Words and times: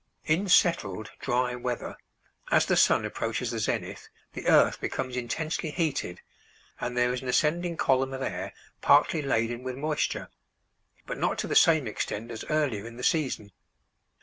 In 0.25 0.49
settled, 0.49 1.11
dry 1.19 1.53
weather 1.53 1.95
as 2.49 2.65
the 2.65 2.75
sun 2.75 3.05
approaches 3.05 3.51
the 3.51 3.59
zenith, 3.59 4.07
the 4.33 4.47
earth 4.47 4.81
becomes 4.81 5.15
intensely 5.15 5.69
heated, 5.69 6.21
and 6.79 6.97
there 6.97 7.13
is 7.13 7.21
an 7.21 7.27
ascending 7.27 7.77
column 7.77 8.11
of 8.11 8.23
air 8.23 8.51
partly 8.81 9.21
laden 9.21 9.61
with 9.61 9.75
moisture; 9.75 10.29
but 11.05 11.19
not 11.19 11.37
to 11.37 11.45
the 11.47 11.55
same 11.55 11.85
extent 11.85 12.31
as 12.31 12.43
earlier 12.49 12.87
in 12.87 12.97
the 12.97 13.03
season. 13.03 13.51